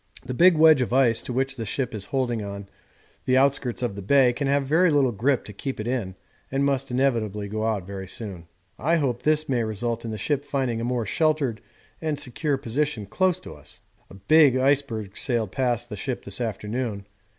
[0.25, 2.67] The big wedge of ice to which the ship is holding on
[3.25, 6.15] the outskirts of the Bay can have very little grip to keep it in
[6.51, 8.47] and must inevitably go out very soon.
[8.79, 11.61] I hope this may result in the ship finding a more sheltered
[12.01, 13.81] and secure position close to us.
[14.09, 17.05] A big iceberg sailed past the ship this afternoon.